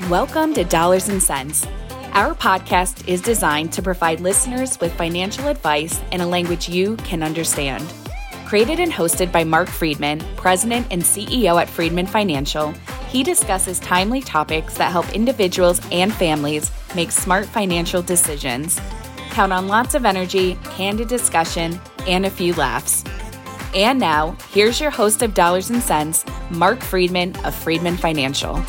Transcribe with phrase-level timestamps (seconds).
[0.00, 1.64] Welcome to Dollars and Sense.
[2.12, 7.22] Our podcast is designed to provide listeners with financial advice in a language you can
[7.22, 7.86] understand.
[8.44, 12.74] Created and hosted by Marc Freedman, President and CEO at Freedman Financial,
[13.08, 18.80] he discusses timely topics that help individuals and families make smart financial decisions.
[19.30, 23.04] Count on lots of energy, candid discussion, and a few laughs.
[23.74, 28.62] And now, here's your host of Dollars and Sense, Marc Freedman of Freedman Financial.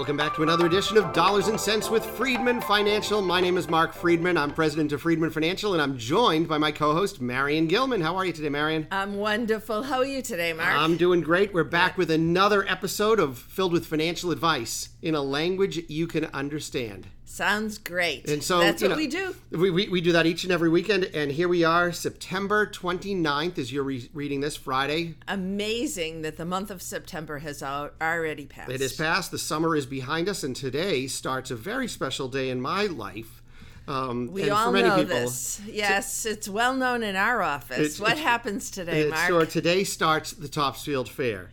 [0.00, 3.20] Welcome back to another edition of Dollars and Sense with Freedman Financial.
[3.20, 4.38] My name is Marc Freedman.
[4.38, 8.00] I'm president of Freedman Financial, and I'm joined by my co host, Marion Gilman.
[8.00, 8.86] How are you today, Marion?
[8.90, 9.82] I'm wonderful.
[9.82, 10.74] How are you today, Marc?
[10.74, 11.52] I'm doing great.
[11.52, 16.24] We're back with another episode of filled with financial advice in a language you can
[16.32, 17.08] understand.
[17.30, 18.28] Sounds great.
[18.28, 19.36] And so that's what know, we do.
[19.52, 21.04] We, we, we do that each and every weekend.
[21.14, 25.14] And here we are, September 29th, as you're re- reading this Friday.
[25.28, 28.72] Amazing that the month of September has al- already passed.
[28.72, 29.30] It is past.
[29.30, 30.42] The summer is behind us.
[30.42, 33.40] And today starts a very special day in my life.
[33.86, 35.60] Um, We and all for many know people, this.
[35.68, 37.78] Yes, it's well known in our office.
[37.78, 39.28] It's- what it's- happens today, Marc?
[39.28, 39.46] Sure.
[39.46, 41.50] Today starts the Topsfield Fair.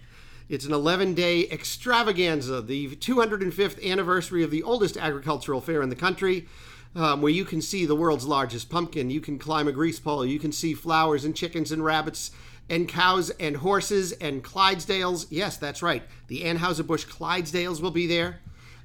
[0.49, 5.95] It's an 11 day extravaganza, the 205th anniversary of the oldest agricultural fair in the
[5.95, 6.47] country,
[6.95, 10.25] um, where you can see the world's largest pumpkin, you can climb a grease pole,
[10.25, 12.31] you can see flowers and chickens and rabbits
[12.69, 15.27] and cows and horses and Clydesdales.
[15.29, 16.03] Yes, that's right.
[16.27, 18.39] The Anheuser-Busch Clydesdales will be there.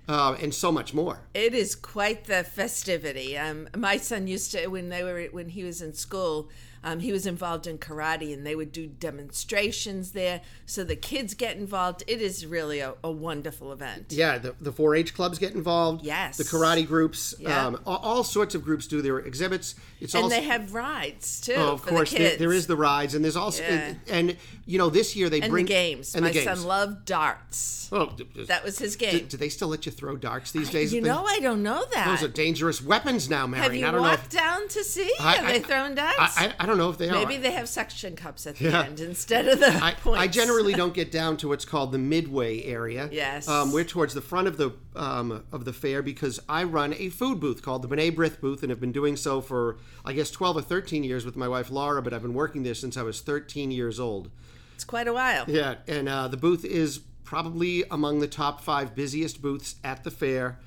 [0.08, 1.20] Uh, and so much more.
[1.32, 3.38] It is quite the festivity.
[3.38, 6.50] Um, my son used to when they were when he was in school.
[6.84, 10.40] Um, he was involved in karate, and they would do demonstrations there.
[10.66, 12.02] So the kids get involved.
[12.06, 14.06] It is really a, a wonderful event.
[14.10, 16.04] Yeah, the, the 4-H clubs get involved.
[16.04, 16.36] Yes.
[16.36, 17.34] The karate groups.
[17.38, 17.66] Yeah.
[17.66, 19.74] Um, all, all sorts of groups do their exhibits.
[20.00, 21.54] It's And also, they have rides too.
[21.56, 23.68] Oh, of course, the there, there is the rides, and there's also, Yeah.
[23.70, 24.36] and, and,
[24.66, 26.14] you know, this year they and bring the games.
[26.14, 26.58] And My the games.
[26.60, 27.88] son loved darts.
[27.92, 28.10] Oh,
[28.48, 29.26] That was his do, game.
[29.26, 30.92] do they still let you throw darts these days?
[30.94, 32.06] you know, I don't know that.
[32.06, 33.62] those are dangerous weapons now, Marion.
[33.64, 34.08] have you I don't know.
[34.08, 35.12] walked If, down to see?
[35.20, 36.18] I- they thrown darts?
[36.18, 37.12] I, I, I don't know if they are.
[37.12, 38.82] Maybe they have suction cups at the Yeah.
[38.84, 40.20] end instead of the I, points.
[40.20, 43.08] I generally don't get down to what's called the midway area.
[43.12, 43.48] Yes.
[43.48, 47.08] Um, we're towards the front of the um, of the fair because I run a
[47.08, 50.30] food booth called the B'nai B'rith booth and have been doing so for I guess
[50.30, 53.02] 12 or 13 years with my wife Laura, but I've been working there since I
[53.02, 54.30] was 13 years old.
[54.74, 55.44] It's quite a while.
[55.48, 60.10] Yeah, and uh, the booth is probably among the top five busiest booths at the
[60.10, 60.58] fair.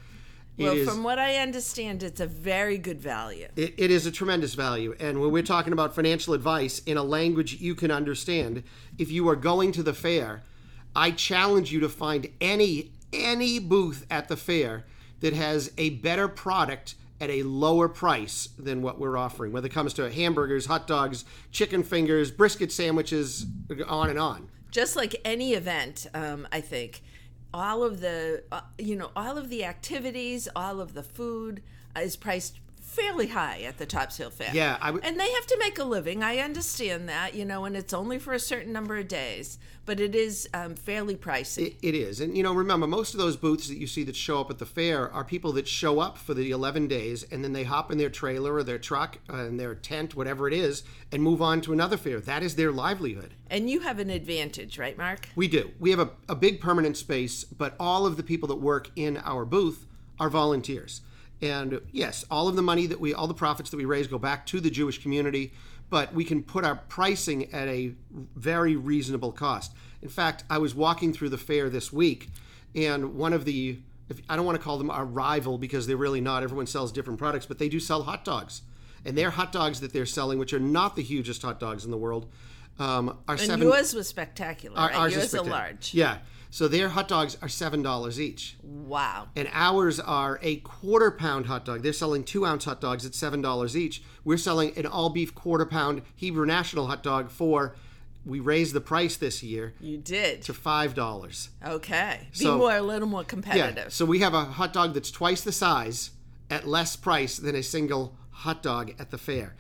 [0.58, 3.48] Well, is- from what I understand, it's a very good value.
[3.56, 4.96] it, it is a tremendous value.
[5.00, 8.64] And when we're talking about financial advice in a language you can understand,
[8.98, 10.44] if you are going to the fair,
[10.96, 14.86] I challenge you to find any any booth at the fair
[15.22, 19.74] that has a better product at a lower price than what we're offering, whether it
[19.74, 23.46] comes to hamburgers, hot dogs, chicken fingers, brisket sandwiches,
[23.88, 24.50] on and on.
[24.70, 27.02] Just like any event, um, I think
[27.56, 31.64] all of the uh, you know all of the activities, all of the food
[31.98, 32.60] is priced
[32.96, 34.52] fairly high at the Topsfield Fair.
[34.54, 36.24] Yeah, I w- and they have to make a living.
[36.24, 40.00] I understand that, you know, and it's only for a certain number of days, but
[40.00, 41.68] it is um, fairly pricey.
[41.68, 42.22] It, it is.
[42.22, 44.60] And, you know, remember, most of those booths that you see that show up at
[44.60, 47.92] the fair are people that show up for the 11 days and then they hop
[47.92, 51.42] in their trailer or their truck uh, and their tent, whatever it is, and move
[51.42, 52.20] on to another fair.
[52.20, 53.34] That is their livelihood.
[53.50, 55.28] and you have an advantage, right, Marc?
[55.36, 55.72] We do.
[55.80, 59.18] We have a, a big permanent space, but all of the people that work in
[59.18, 59.86] our booth
[60.20, 61.02] are volunteers.
[61.42, 64.18] And yes, all of the money that we, all the profits that we raise go
[64.18, 65.54] back to the Jewish community,
[65.90, 67.94] but we can put our pricing at a
[68.36, 69.74] very reasonable cost.
[70.02, 72.30] In fact, I was walking through the fair this week,
[72.74, 73.78] and one of the,
[74.10, 76.92] if, I don't want to call them our rival because they're really not, everyone sells
[76.92, 78.62] different products, but they do sell hot dogs.
[79.04, 81.92] And their hot dogs that they're selling, which are not the hugest hot dogs in
[81.92, 82.28] the world,
[82.80, 83.62] um, are And seven.
[83.68, 84.96] yours was spectacular, Our- right?
[84.98, 85.58] ours is yours a spectacular.
[85.58, 85.94] large.
[85.94, 86.18] Yeah.
[86.56, 89.28] So their hot dogs are seven dollars each, Wow.
[89.36, 91.84] and ours are a quarter pound hot dog.
[91.84, 94.02] They're selling two ounce hot dogs at seven dollars each.
[94.24, 97.76] We're selling an all beef quarter pound Hebrew National hot dog for.
[98.26, 100.44] We raised the price this year You did.
[100.44, 101.50] to five dollars.
[101.62, 102.30] Okay.
[102.32, 103.76] Be So- more a little more competitive.
[103.76, 103.90] Yeah.
[103.90, 106.12] So we have a hot dog that's twice the size
[106.50, 109.58] at less price than a single hot dog at the fair.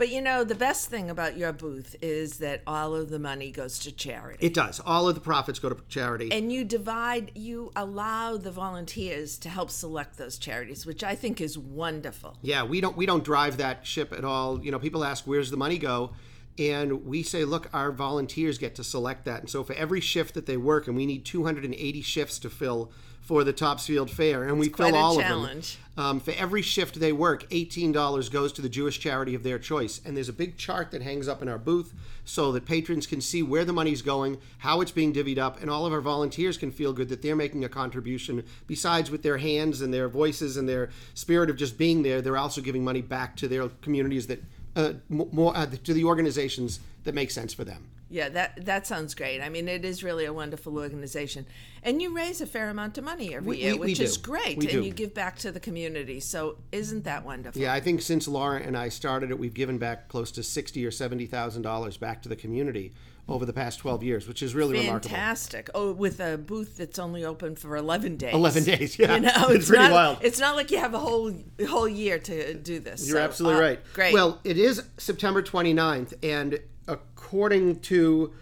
[0.00, 3.50] But you know, the best thing about your booth is that all of the money
[3.50, 4.38] goes to charity.
[4.40, 4.80] It does.
[4.86, 6.32] All of the profits go to charity.
[6.32, 11.38] and you divide, you allow the volunteers to help select those charities, which I think
[11.38, 12.38] is wonderful.
[12.40, 14.64] Yeah, we don't we don't drive that ship at all.
[14.64, 16.12] You know, people ask where's the money go,
[16.58, 19.40] And we say, look, our volunteers get to select that.
[19.40, 22.90] And so for every shift that they work, and we need 280 shifts to fill
[23.30, 25.78] for the Topsfield Fair, and we fill all challenge.
[25.78, 26.04] of them.
[26.04, 30.00] Um, for every shift they work, $18 goes to the Jewish charity of their choice.
[30.04, 31.94] And there's a big chart that hangs up in our booth
[32.24, 35.70] so that patrons can see where the money's going, how it's being divvied up, and
[35.70, 38.42] all of our volunteers can feel good that they're making a contribution.
[38.66, 42.36] Besides with their hands and their voices and their spirit of just being there, they're
[42.36, 44.42] also giving money back to their communities that
[44.74, 47.86] uh, more uh, to the organizations that make sense for them.
[48.12, 49.40] Yeah, that that sounds great.
[49.40, 51.46] I mean, it is really a wonderful organization,
[51.84, 54.16] and you raise a fair amount of money every We- year, we- we which is
[54.16, 54.58] great.
[54.58, 54.82] We and do.
[54.82, 56.18] you give back to the community.
[56.18, 57.62] So, isn't that wonderful?
[57.62, 60.84] Yeah, I think since Laura and I started it, we've given back close to sixty
[60.84, 62.92] or seventy thousand dollars back to the community
[63.28, 65.10] over the past twelve years, which is really remarkable.
[65.14, 65.70] Fantastic!
[65.72, 68.34] Oh, with a booth that's only open for eleven days.
[68.34, 69.14] 11 days, yeah.
[69.14, 70.18] You know, It's it's, pretty not, wild.
[70.22, 71.32] It's not like you have a whole
[71.68, 73.06] whole year to do this.
[73.08, 73.80] You're So, absolutely uh, right.
[73.94, 74.14] Great.
[74.14, 76.58] Well, it is September 29th, and
[76.88, 78.32] according to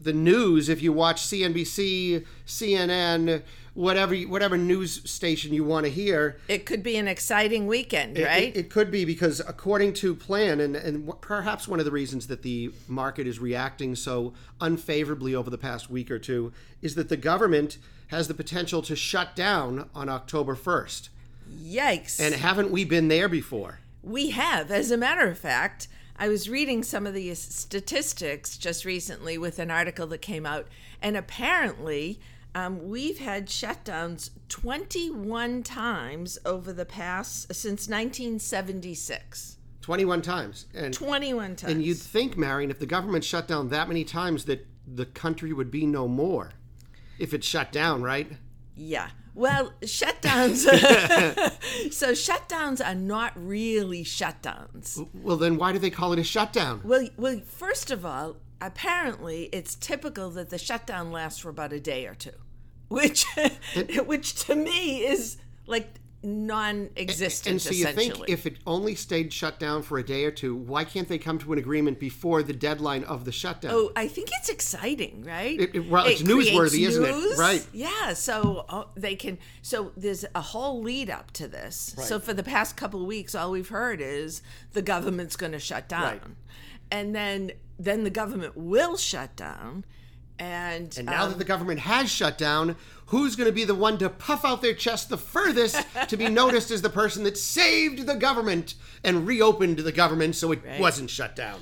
[0.00, 3.42] the news, if you watch CNBC, CNN,
[3.74, 8.24] whatever whatever news station you want to hear, it could be an exciting weekend, It-
[8.24, 8.56] right?
[8.56, 12.28] It, it could be because, according to plan, and, and perhaps one of the reasons
[12.28, 17.08] that the market is reacting so unfavorably over the past week or two is that
[17.10, 17.76] the government
[18.08, 21.10] has the potential to shut down on October 1st.
[21.62, 22.18] Yikes!
[22.20, 23.80] And haven't we been there before?
[24.02, 24.70] We have.
[24.70, 25.88] As a matter of fact,
[26.20, 30.68] I was reading some of the statistics just recently with an article that came out,
[31.00, 32.20] and apparently
[32.54, 39.56] um, we've had shutdowns 21 times over the past since 1976.
[39.80, 40.66] 21 times.
[40.74, 41.72] And, 21 times.
[41.72, 45.54] and you'd think, Marion, if the government shut down that many times, that the country
[45.54, 46.52] would be no more.
[47.18, 48.30] If it shut down, right?
[48.76, 49.08] Yeah.
[49.34, 50.64] Well, shutdowns.
[51.92, 55.06] so shutdowns are not really shutdowns.
[55.14, 56.80] Well, then why do they call it a shutdown?
[56.84, 61.80] Well, well, first of all, apparently it's typical that the shutdown lasts for about a
[61.80, 62.30] day or two,
[62.88, 63.24] which,
[64.06, 65.88] which to me is like
[66.22, 67.50] non-existent.
[67.52, 70.54] And so you think if it only stayed shut down for a day or two,
[70.54, 73.72] why can't they come to an agreement before the deadline of the shutdown?
[73.74, 75.58] Oh, I think it's exciting, right?
[75.60, 77.38] It- it- well, it's newsworthy, creates isn't it?
[77.38, 77.66] Right.
[77.72, 78.12] Yeah.
[78.14, 79.38] So uh, they can.
[79.62, 81.94] So there's a whole lead up to this.
[82.02, 85.58] So for the past couple of weeks, all we've heard is the government's going to
[85.58, 86.22] shut down, Right.
[86.90, 89.84] and then then the government will shut down,
[90.40, 92.76] and, And now um, that the government has shut down,
[93.06, 96.28] who's going to be the one to puff out their chest the furthest to be
[96.42, 101.10] noticed as the person that saved the government and reopened the government so it wasn't
[101.10, 101.60] shut down?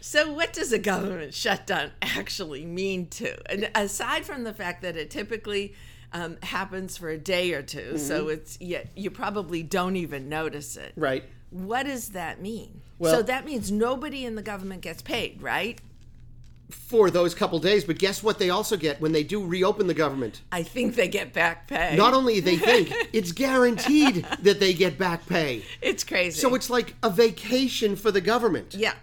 [0.00, 3.36] So, what does a government shutdown actually mean to?
[3.50, 5.74] And aside from the fact that it typically
[6.12, 8.30] um, happens for a day or 2 so Mm-hmm.
[8.30, 10.92] it's yeah, you probably don't even notice it.
[10.96, 11.24] Right.
[11.50, 12.80] What does that mean?
[12.98, 15.78] Well- so that means nobody in the government gets paid, right?
[16.70, 19.94] For those couple days, but guess what they also get when they do reopen the
[19.94, 20.42] government?
[20.52, 21.96] I think they get back pay.
[21.96, 25.64] Not only they think, it's guaranteed that they get back pay.
[25.80, 26.38] it's crazy.
[26.38, 28.74] So it's like a vacation for the government.
[28.74, 28.94] Yeah,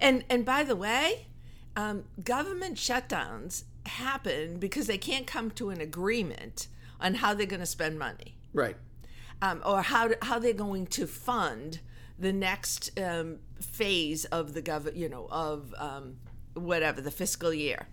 [0.00, 1.26] and and by the way,
[1.76, 6.66] um, government shutdowns happen because they can't come to an agreement
[7.00, 8.36] on how they're going to spend money.
[8.52, 8.76] Right.
[9.40, 11.80] um, or how how they're going to fund
[12.18, 16.16] the next um, phase of the gov you know of um,
[16.54, 17.86] whatever the fiscal year.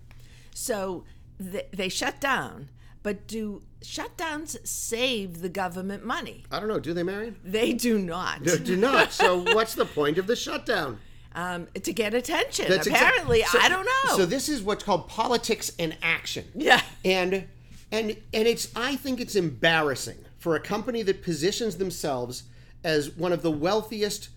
[0.53, 1.03] So
[1.39, 2.69] th- they shut down,
[3.03, 6.43] but do shutdowns save the government money?
[6.51, 6.79] I don't know.
[6.79, 7.37] Do they, Marion?
[7.43, 8.41] They do not.
[8.43, 9.11] No, do not.
[9.13, 10.99] So what's the point of the shutdown?
[11.35, 13.43] Um, to get attention, That's apparently.
[13.43, 14.17] so- I don't know.
[14.17, 16.45] So this is what's called politics in action.
[16.55, 16.81] yeah.
[17.05, 17.45] And
[17.91, 22.43] and and it's I think it's embarrassing for a company that positions themselves
[22.83, 24.29] as one of the wealthiest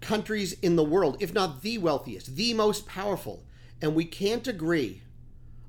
[0.00, 3.42] countries in the world, if not the wealthiest, the most powerful,
[3.80, 5.02] and we can't agree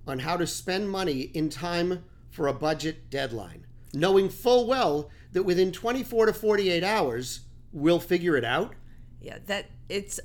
[0.08, 5.44] on how to spend money in time for a budget deadline, knowing full well that
[5.44, 8.74] within 24 to 48 hours we'll figure it out.
[9.22, 10.20] Yeah, that it's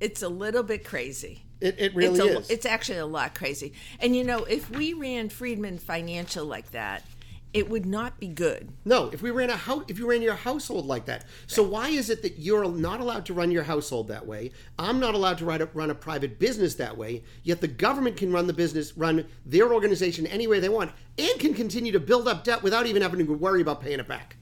[0.00, 1.44] it's a little bit crazy.
[1.60, 2.50] It, it really it's a, is.
[2.50, 3.74] It's actually a lot crazy.
[4.00, 7.04] And you know, if we ran Freedman Financial like that,
[7.52, 8.72] it would not be good.
[8.84, 11.88] No, if we ran a house, if you ran your household like that, so why
[11.88, 14.52] is it that you're not allowed to run your household that way?
[14.78, 17.24] I'm not allowed to run a, run a private business that way.
[17.42, 21.40] Yet the government can run the business, run their organization any way they want, and
[21.40, 24.36] can continue to build up debt without even having to worry about paying it back.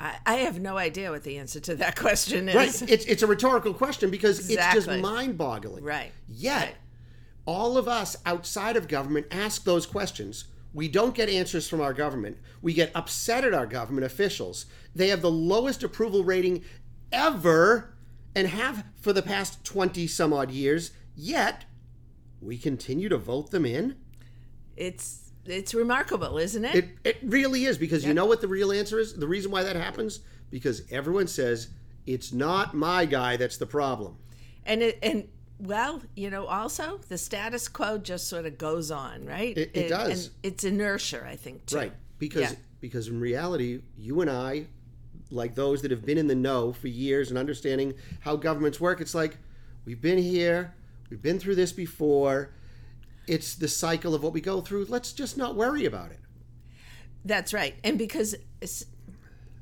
[0.00, 2.54] I, I have no idea what the answer to that question is.
[2.54, 2.82] Right?
[2.90, 5.82] It's it's a rhetorical question because it's just mind-boggling.
[5.82, 6.12] Right.
[6.28, 6.74] Yet, Right.
[7.46, 10.44] all of us outside of government ask those questions.
[10.74, 12.38] We don't get answers from our government.
[12.62, 14.66] We get upset at our government officials.
[14.94, 16.64] They have the lowest approval rating
[17.12, 17.94] ever
[18.34, 20.92] and have for the past 20 some odd years.
[21.14, 21.66] Yet,
[22.40, 23.96] we continue to vote them in?
[24.76, 26.74] It's it's remarkable, isn't it?
[26.74, 29.14] It it really is because you know what the real answer is?
[29.14, 31.68] The reason why that happens because everyone says
[32.06, 34.16] it's not my guy that's the problem.
[34.64, 35.28] and it and
[35.62, 39.56] well, you know, also the status quo just sort of goes on, right?
[39.56, 40.26] It- it does.
[40.26, 41.76] And it's inertia, I think, too.
[41.76, 41.92] Right.
[42.18, 42.56] Because Yeah.
[42.80, 44.66] because in reality, you and I,
[45.30, 49.00] like those that have been in the know for years and understanding how governments work,
[49.00, 49.36] it's like
[49.84, 50.74] we've been here,
[51.08, 52.50] we've been through this before.
[53.28, 54.86] It's the cycle of what we go through.
[54.86, 56.18] Let's just not worry about it.
[57.24, 57.76] That's right.
[57.84, 58.86] And because es-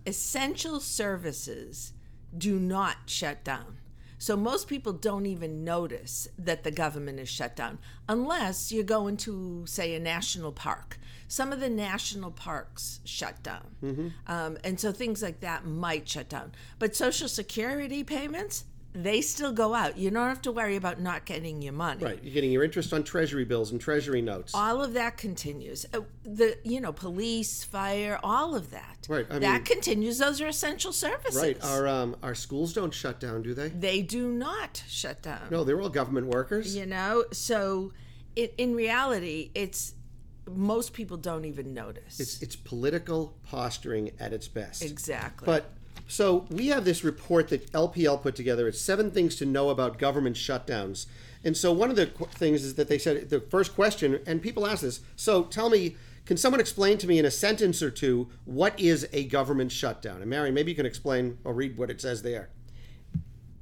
[0.07, 1.93] essential services
[2.37, 3.77] do not shut down.
[4.21, 9.17] So most people don't even notice that the government is shut down unless you're going
[9.17, 10.99] to, say, a national park.
[11.27, 14.13] Some of the national parks shut down.
[14.27, 16.53] Um, and so things like that might shut down.
[16.79, 19.97] But Social Security payments, they still go out.
[19.97, 22.03] You don't have to worry about not getting your money.
[22.05, 22.19] Right.
[22.25, 24.53] You're getting your interest on treasury bills and treasury notes.
[24.55, 29.39] all of that continues Uh, the you know police fire all of that Right, I
[29.39, 31.63] that mean- continues those are essential services Right.
[31.65, 33.69] Our um our schools don't shut down, do they?
[33.69, 36.75] they do not shut down No, they're all government workers.
[36.77, 37.93] you know so
[38.35, 39.95] it, in reality it's
[40.49, 44.83] most people don't even notice It's it's political posturing at its best.
[44.83, 45.71] exactly But
[46.11, 48.67] so we have this report that LPL put together.
[48.67, 51.07] It's seven things to know about government shutdowns.
[51.45, 54.43] And so one of the qu- things is that they said the first question, and
[54.43, 55.01] people ask this.
[55.15, 59.09] So tell me, can someone explain to me in a sentence or two what is
[59.13, 60.21] a government shutdown?
[60.21, 62.51] And Mary, maybe you can explain or read what it says there.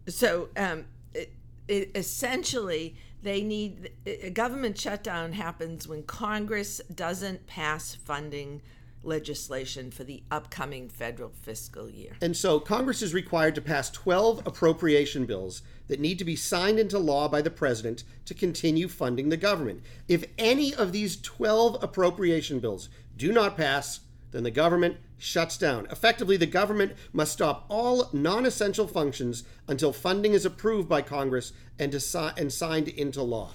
[0.09, 1.33] so um, it,
[1.69, 8.63] it, essentially they need a government shutdown happens when congress doesn't pass funding
[9.03, 14.47] legislation for the upcoming federal fiscal year And so Congress is required to pass 12
[14.47, 19.29] appropriation bills that need to be signed into law by the president to continue funding
[19.29, 19.83] the government.
[20.07, 24.01] If any of these 12 appropriation bills do not pass,
[24.31, 25.87] then the government shuts down.
[25.91, 31.53] Effectively, the government must stop all non essential functions until funding is approved by Congress
[31.79, 33.53] and, deci- and signed into law.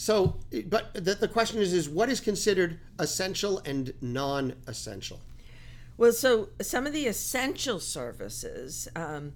[0.00, 5.20] So, but the, the question is, is what is considered essential and non essential?
[5.98, 9.34] Well, so some of the essential services um,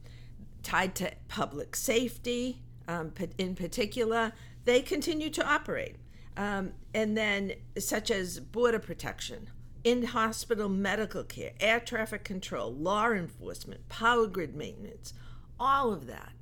[0.63, 4.33] tied to public safety, um, in particular,
[4.65, 5.97] they continue to operate.
[6.35, 9.51] Um, and then, such as border protection,
[9.85, 15.13] in hospital medical care, air traffic control, law enforcement, power grid maintenance,
[15.61, 16.33] all of that.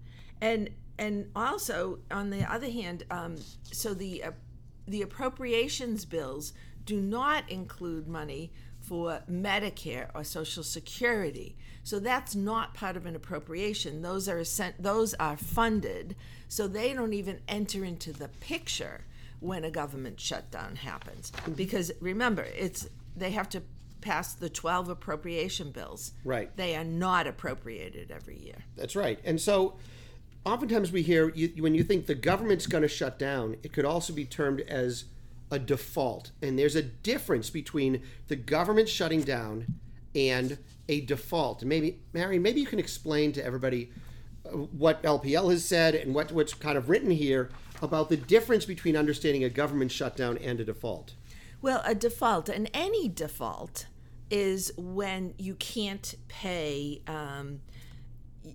[0.41, 0.71] And
[1.03, 4.31] and also, on the other hand, um, so the uh,
[4.87, 6.53] the appropriations bills
[6.85, 11.57] do not include money for Medicare or Social Security.
[11.83, 14.03] So that's not part of an appropriation.
[14.03, 16.15] Those are sent, those are funded,
[16.47, 19.05] so they don't even enter into the picture
[19.41, 21.33] when a government shutdown happens.
[21.57, 23.63] Because remember, it's they have to
[24.03, 26.13] pass the 12 appropriation bills.
[26.25, 26.57] Right.
[26.57, 28.63] They are not appropriated every year.
[28.77, 29.19] That's right.
[29.25, 29.79] And so
[30.45, 33.85] oftentimes we hear you, when you think the government's going to shut down, it could
[33.85, 35.05] also be termed as
[35.51, 36.33] a default.
[36.41, 39.67] And there's a difference between the government shutting down
[40.15, 40.59] and
[40.89, 41.63] a default.
[41.63, 43.91] Maybe, Mary, maybe you can explain to everybody
[44.45, 48.65] uh, what LPL has said and what, what's kind of written here about the difference
[48.65, 51.15] between understanding a government shutdown and a default.
[51.61, 53.87] Well, a default, and any default,
[54.31, 57.61] is when you can't pay um,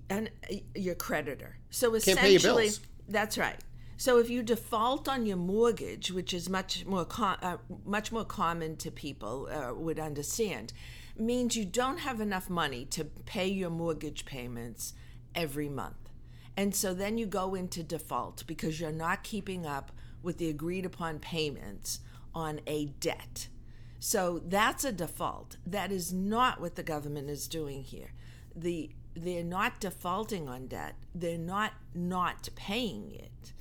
[0.10, 0.30] an,
[0.76, 1.58] your creditor.
[1.70, 2.70] So Can't pay your essentially,
[3.08, 3.58] that's right.
[3.98, 8.26] So if you default on your mortgage, which is much more com- uh, much more
[8.26, 10.72] common to people uh, would understand,
[11.18, 14.94] means you don't have enough money to pay your mortgage payments
[15.34, 16.12] every month.
[16.56, 19.92] And so then you go into default because you're not keeping up
[20.22, 22.00] with the agreed upon payments
[22.34, 23.48] on a debt.
[24.00, 25.58] So that's a default.
[25.66, 28.12] That is not what the government is doing here.
[28.56, 30.96] The they're not defaulting on debt.
[31.14, 33.54] They're not not paying it.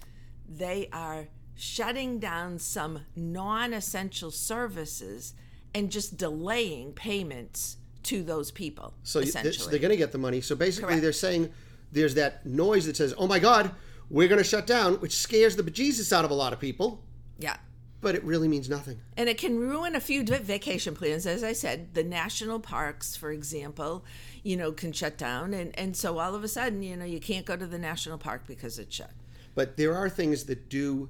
[0.49, 5.35] They are shutting down some non-essential services
[5.75, 8.95] and just delaying payments to those people.
[9.03, 10.41] So they're going to get the money.
[10.41, 11.03] So basically, Correct.
[11.03, 11.51] they're saying
[11.93, 13.73] there's that noise that says, "Oh my God,
[14.11, 17.03] we're going to shut down," which scares the bejesus out of a lot of people.
[17.39, 17.57] yeah.
[18.01, 19.01] But it really means nothing.
[19.17, 21.27] And it can ruin a few vacation plans.
[21.27, 24.05] As I said, the national parks, for example,
[24.43, 25.55] you know, can shut down.
[25.55, 28.19] And, and so all of a sudden, you know, you can't go to the national
[28.19, 29.11] park because it's shut.
[29.55, 31.09] But there are things that do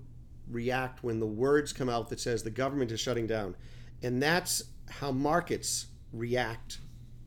[0.48, 3.56] react when the words come out that says the government is shutting down,
[4.02, 6.78] and that's how markets react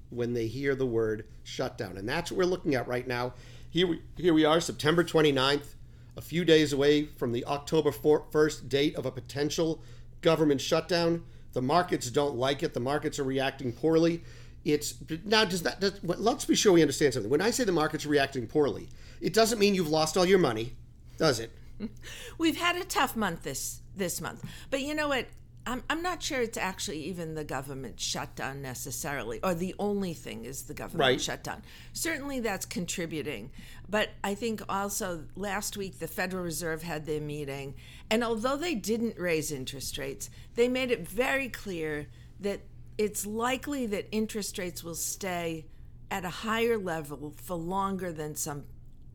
[0.09, 1.97] when they hear the word shutdown.
[1.97, 3.33] And that's what we're looking at right now.
[3.69, 5.75] Here we here we are, September 29th
[6.19, 9.81] a few days away from the October 1st date of a potential
[10.19, 11.23] government shutdown.
[11.53, 12.73] The markets don't like it.
[12.73, 14.21] The markets are reacting poorly.
[14.65, 17.31] It's now does that does, let's be sure we understand something.
[17.31, 18.89] When I say the market's are reacting poorly,
[19.21, 20.73] it doesn't mean you've lost all your money,
[21.17, 21.51] does it?
[22.37, 25.27] We've had a tough month this this month, but you know what?
[25.69, 30.45] I'm, I'm not sure it's actually even the government shutdown necessarily, or the only thing
[30.45, 31.21] is the government Right.
[31.21, 31.61] shutdown.
[31.93, 33.51] Certainly that's contributing.
[33.87, 37.75] But I think also last week the Federal Reserve had their meeting,
[38.09, 42.07] and although they didn't raise interest rates, they made it very clear
[42.39, 42.61] that
[42.97, 45.67] it's likely that interest rates will stay
[46.09, 48.63] at a higher level for longer than some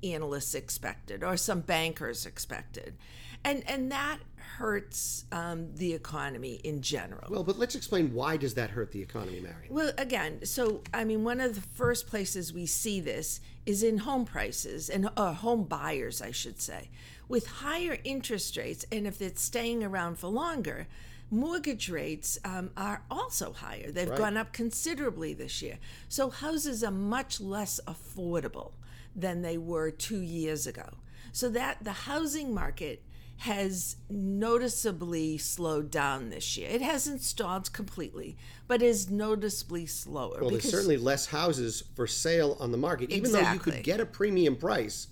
[0.05, 2.97] analysts expected or some bankers expected.
[3.45, 4.19] And, and that
[4.59, 7.27] hurts um, the economy in general.
[7.31, 9.67] Well, but let's explain why does that hurt the economy, Mary?
[9.69, 13.99] Well, again, so I mean, one of the first places we see this is in
[13.99, 16.91] home prices and uh, home buyers, I should say,
[17.29, 20.87] with higher interest rates, and if it's staying around for longer,
[21.31, 23.91] mortgage rates um, are also higher.
[23.91, 24.19] They've Right.
[24.19, 25.79] gone up considerably this year.
[26.09, 28.73] So houses are much less affordable
[29.17, 30.89] than they were two years ago.
[31.33, 33.03] So that the housing market
[33.39, 36.69] has noticeably slowed down this year.
[36.71, 38.37] It hasn't stalled completely,
[38.67, 40.39] but is noticeably slower.
[40.41, 43.11] Well, there's certainly less houses for sale on the market.
[43.11, 45.09] Even though you could get a premium price,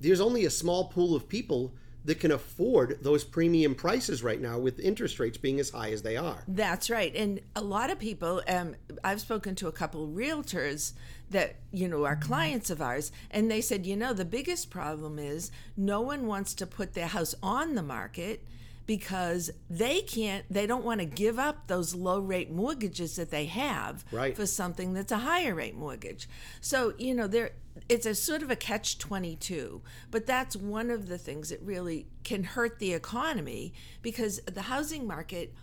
[0.00, 1.72] there's only a small pool of people
[2.04, 6.02] that can afford those premium prices right now with interest rates being as high as
[6.02, 6.42] they are.
[6.48, 7.14] That's right.
[7.14, 10.92] And a lot of people, um, I've spoken to a couple realtors
[11.30, 15.18] that, you know, are clients of ours, and they said, you know, the biggest problem
[15.18, 18.44] is no one wants to put their house on the market
[18.86, 23.46] because they can't, they don't want to give up those low rate mortgages that they
[23.46, 24.36] have Right.
[24.36, 26.28] for something that's a higher rate mortgage.
[26.60, 27.52] So, you know, there
[27.88, 32.06] it's a sort of a catch 22, but that's one of the things that really
[32.22, 33.72] can hurt the economy
[34.02, 35.54] because the housing market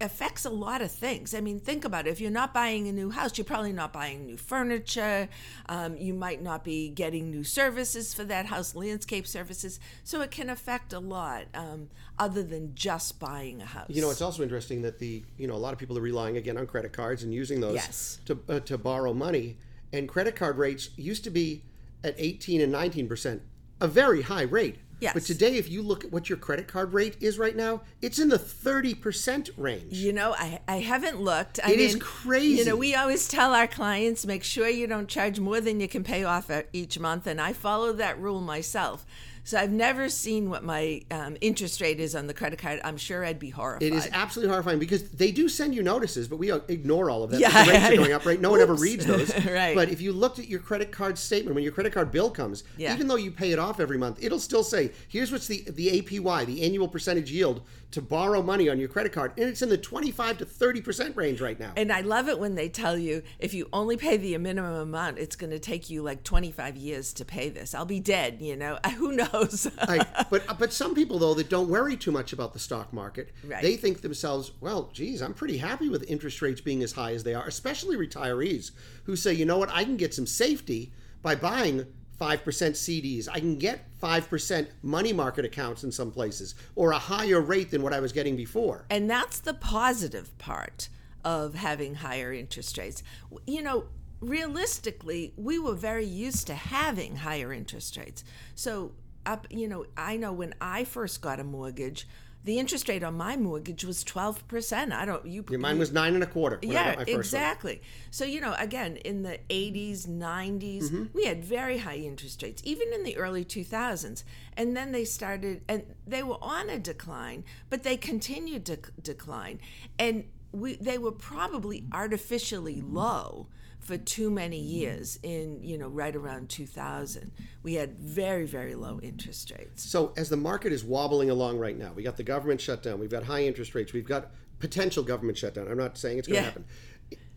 [0.00, 1.34] affects a lot of things.
[1.34, 2.10] I mean, think about it.
[2.10, 5.28] If you're not buying a new house, you're probably not buying new furniture.
[5.68, 9.80] Um, you might not be getting new services for that house, landscape services.
[10.04, 11.88] So it can affect a lot um,
[12.18, 13.86] other than just buying a house.
[13.88, 16.36] You know, it's also interesting that the you know a lot of people are relying
[16.36, 18.20] again on credit cards and using those Yes.
[18.26, 19.56] to uh, to borrow money.
[19.92, 21.62] And credit card rates used to be
[22.04, 23.42] at 18 and 19 percent,
[23.80, 24.76] a very high rate.
[25.00, 25.14] Yes.
[25.14, 28.18] But today, if you look at what your credit card rate is right now, it's
[28.18, 29.92] in the 30 percent range.
[29.92, 31.60] You know, I, I haven't looked.
[31.62, 32.58] I It is You crazy.
[32.58, 35.88] You know, we always tell our clients make sure you don't charge more than you
[35.88, 39.04] can pay off each month, and I follow that rule myself.
[39.46, 42.80] So I've never seen what my um, interest rate is on the credit card.
[42.82, 43.84] I'm sure I'd be horrified.
[43.84, 47.30] It is absolutely horrifying because they do send you notices, but we ignore all of
[47.30, 47.38] that.
[47.38, 47.64] Yeah.
[47.64, 48.40] the rates are going up, right?
[48.40, 49.32] No one ever reads those.
[49.46, 49.76] Right.
[49.76, 52.64] But if you looked at your credit card statement when your credit card bill comes,
[52.76, 52.92] Yeah.
[52.92, 56.02] even though you pay it off every month, it'll still say, "Here's what's the the
[56.02, 57.62] APY, the annual percentage yield
[57.96, 61.16] to borrow money on your credit card," and it's in the 25 to 30 percent
[61.16, 61.72] range right now.
[61.76, 65.18] And I love it when they tell you if you only pay the minimum amount,
[65.18, 67.74] it's going to take you like 25 years to pay this.
[67.74, 68.78] I'll be dead, you know.
[68.96, 69.66] Who knows?
[69.88, 70.06] Right.
[70.30, 73.62] But but some people though that don't worry too much about the stock market, Right.
[73.62, 77.24] they think themselves, well, geez, I'm pretty happy with interest rates being as high as
[77.24, 78.72] they are, especially retirees
[79.04, 81.86] who say, you know what, I can get some safety by buying
[82.18, 83.28] five percent CDs.
[83.30, 87.70] I can get five percent money market accounts in some places, or a higher rate
[87.70, 88.86] than what I was getting before.
[88.90, 90.88] And that's the positive part
[91.24, 93.02] of having higher interest rates.
[93.46, 93.86] You know,
[94.20, 98.24] realistically, we were very used to having higher interest rates.
[98.54, 98.92] So,
[99.24, 102.06] up, you know, I know when I first got a mortgage,
[102.46, 104.92] the interest rate on my mortgage was 12%.
[104.92, 106.58] I don't, you, Yeah, Mine was nine and a quarter.
[106.62, 107.18] Yeah, first one.
[107.18, 107.82] exactly.
[108.12, 111.04] So, you know, again, in the 80s, 90s, Mm-hmm.
[111.12, 114.22] we had very high interest rates, even in the early 2000s.
[114.56, 119.58] And then they started, and they were on a decline, but they continued to decline.
[119.98, 123.48] And we, they were probably artificially low
[123.86, 127.30] for too many years in, you know, right around 2000.
[127.62, 129.88] We had very, very low interest rates.
[129.88, 133.10] So as the market is wobbling along right now, we got the government shutdown, we've
[133.10, 135.68] got high interest rates, we've got potential government shutdown.
[135.70, 136.44] I'm not saying it's going to Yeah.
[136.46, 136.64] happen.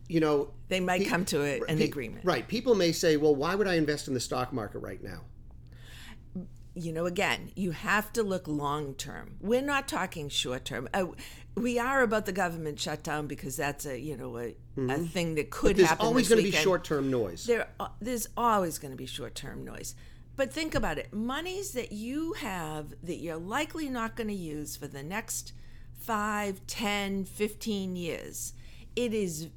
[0.07, 2.25] You know, They might Pe- come to a, an Pe- agreement.
[2.25, 2.47] Right.
[2.47, 5.21] People may say, well, why would I invest in the stock market right now?
[6.79, 9.35] You know, again, you have to look long term.
[9.41, 10.87] We're not talking short term.
[10.93, 11.07] Uh,
[11.55, 15.49] we are about the government shutdown because that's a you know a, a thing that
[15.49, 15.77] could Mm-hmm.
[15.77, 16.05] There's happen.
[16.05, 17.45] always going to be short term noise.
[17.45, 19.95] There, uh, there's always going to be short term noise.
[20.35, 24.75] But think about it: monies that you have that you're likely not going to use
[24.77, 25.53] for the next
[25.99, 28.53] 5, 10, 15 years.
[28.95, 29.49] It is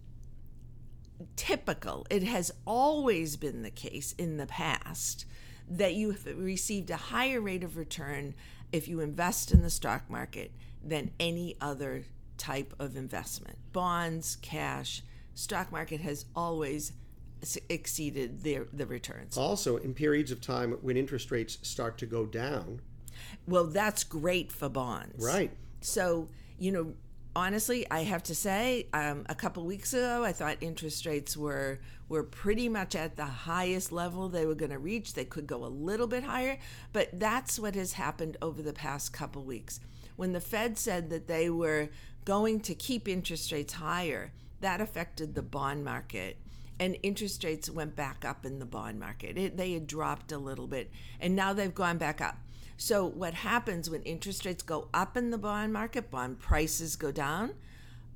[1.37, 2.07] typical.
[2.11, 5.25] It has always been the case in the past
[5.69, 8.35] that you have received a higher rate of return
[8.73, 10.51] if you invest in the stock market
[10.83, 12.05] than any other
[12.39, 13.57] type of investment.
[13.73, 15.03] Bonds, cash,
[15.35, 16.93] stock market has always
[17.69, 19.37] exceeded their the returns.
[19.37, 22.81] Also, in periods of time when interest rates start to go down,
[23.47, 25.25] well, that's great for bonds.
[25.25, 25.51] Right.
[25.81, 26.95] So, you know,
[27.35, 31.81] honestly, I have to say, um, a couple weeks ago, I thought interest rates were
[32.09, 35.15] were pretty much at the highest level they were going to reach.
[35.15, 36.59] They could go a little bit higher,
[36.93, 39.81] but that's what has happened over the past couple weeks.
[40.17, 41.89] When the Fed said that they were
[42.27, 46.37] going to keep interest rates higher, that affected the bond market.
[46.79, 49.39] And interest rates went back up in the bond market.
[49.39, 52.37] It, they had dropped a little bit, and now they've gone back up.
[52.77, 57.13] So, what happens when interest rates go up in the bond market, bond prices go
[57.13, 57.55] down.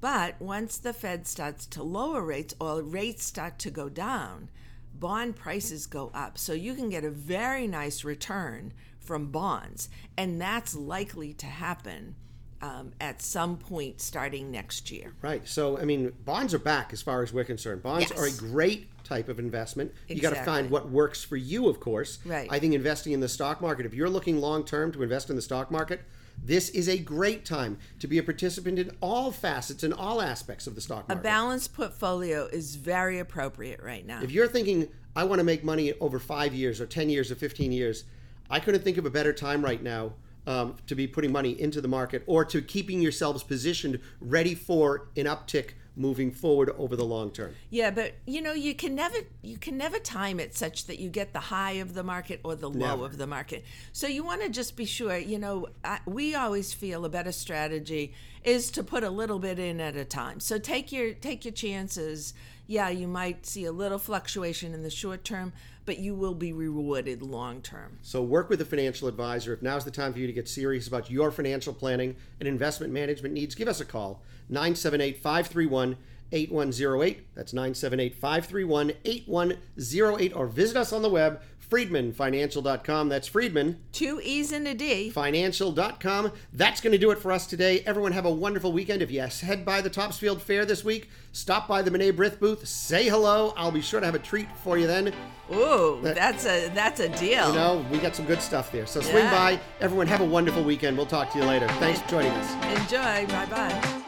[0.01, 4.51] But once the Fed starts to lower rates or rates start to go down,
[4.95, 6.39] bond prices go up.
[6.39, 9.89] So, you can get a very nice return from bonds.
[10.17, 12.17] And that's likely to happen
[12.63, 15.15] um, at some point starting next year.
[15.23, 15.47] Right.
[15.47, 17.83] So, I mean, bonds are back as far as we're concerned.
[17.83, 18.19] Bonds yes.
[18.19, 19.93] are a great type of investment.
[20.09, 20.17] Exactly.
[20.17, 22.19] You got to find what works for you, of course.
[22.25, 22.49] Right.
[22.51, 25.37] I think investing in the stock market, if you're looking long term to invest in
[25.37, 26.01] the stock market,
[26.43, 30.67] this is a great time to be a participant in all facets and all aspects
[30.67, 31.21] of the stock market.
[31.21, 34.23] A balanced portfolio is very appropriate right now.
[34.23, 37.37] If you're thinking, I want to make money over five years or 10 years or
[37.37, 38.05] 15 years,
[38.51, 40.13] I couldn't think of a better time right now
[40.47, 45.09] um, to be putting money into the market or to keeping yourselves positioned ready for
[45.17, 47.55] an uptick moving forward over the long term.
[47.71, 51.09] Yeah, but you know, you can never you can never time it such that you
[51.09, 53.07] get the high of the market or the low never.
[53.07, 53.65] of the market.
[53.93, 57.33] So you want to just be sure, you know, I, we always feel a better
[57.33, 60.39] strategy is to put a little bit in at a time.
[60.39, 62.35] So take your take your chances.
[62.67, 65.53] Yeah, you might see a little fluctuation in the short term,
[65.85, 67.99] but you will be rewarded long term.
[68.03, 69.53] So work with a financial advisor.
[69.53, 72.93] If now's the time for you to get serious about your financial planning and investment
[72.93, 75.97] management needs, give us a call 978 531
[76.33, 77.35] 8108.
[77.35, 80.33] That's 978 531 8108.
[80.35, 83.09] Or visit us on the web, freedmanfinancial.com.
[83.09, 83.79] That's Freedman.
[83.93, 85.11] Two E's and a D.
[85.11, 86.33] Financial.com.
[86.53, 87.81] That's going to do it for us today.
[87.87, 89.03] Everyone have a wonderful weekend.
[89.03, 92.67] If yes, head by the Topsfield Fair this week, stop by the B'nai B'rith booth,
[92.67, 93.53] say hello.
[93.57, 95.13] I'll be sure to have a treat for you then.
[95.53, 97.49] Ooh, that, that's a that's a deal.
[97.49, 98.87] You know, we got some good stuff there.
[98.87, 99.31] So swing yeah.
[99.31, 99.61] by.
[99.81, 100.97] Everyone have a wonderful weekend.
[100.97, 101.69] We'll talk to you later.
[101.79, 102.81] Thanks for joining us.
[102.81, 103.27] Enjoy.
[103.33, 104.03] Bye bye.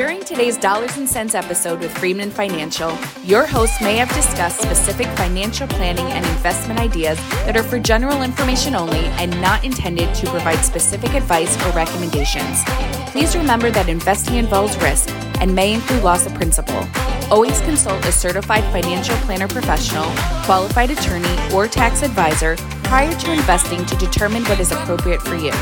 [0.00, 2.90] During today's Dollars and Sense episode with Freedman Financial,
[3.22, 8.22] your host may have discussed specific financial planning and investment ideas that are for general
[8.22, 12.62] information only and not intended to provide specific advice or recommendations.
[13.10, 16.82] Please remember that investing involves risk and may include loss of principal.
[17.30, 20.06] Always consult a certified financial planner professional,
[20.46, 25.52] qualified attorney, or tax advisor prior to investing to determine what is appropriate for you.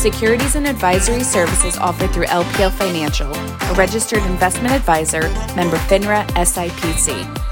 [0.00, 5.20] Securities and advisory services offered through LPL Financial, a registered investment advisor,
[5.54, 7.49] member FINRA SIPC.